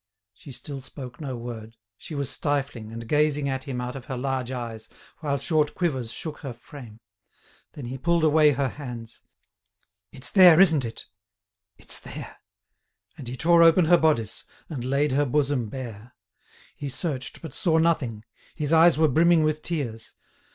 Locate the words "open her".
13.61-13.97